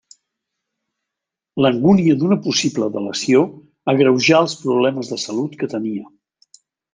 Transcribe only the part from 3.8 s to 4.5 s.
agreujà